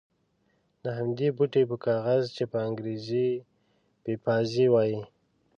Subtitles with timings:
[0.83, 3.29] د همدې بوټي په کاغذ چې په انګرېزي
[4.03, 5.01] پپیازي وایي.